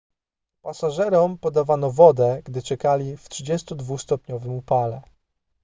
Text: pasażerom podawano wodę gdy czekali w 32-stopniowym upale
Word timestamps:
pasażerom 0.61 1.37
podawano 1.37 1.91
wodę 1.91 2.41
gdy 2.45 2.61
czekali 2.61 3.17
w 3.17 3.29
32-stopniowym 3.29 4.51
upale 4.57 5.01